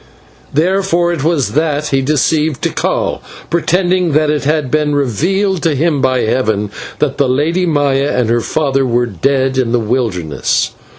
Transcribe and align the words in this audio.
Therefore 0.51 1.13
it 1.13 1.23
was 1.23 1.49
that 1.51 1.89
he 1.89 2.01
deceived 2.01 2.63
Tikal, 2.63 3.21
pretending 3.51 4.13
that 4.13 4.31
it 4.31 4.45
had 4.45 4.71
been 4.71 4.95
revealed 4.95 5.61
to 5.61 5.75
him 5.75 6.01
by 6.01 6.21
heaven 6.21 6.71
that 6.97 7.19
the 7.19 7.29
Lady 7.29 7.67
Maya 7.67 8.11
and 8.17 8.27
her 8.27 8.41
father 8.41 8.83
were 8.83 9.05
dead 9.05 9.59
in 9.59 9.71
the 9.73 9.79
wilderness. 9.79 10.71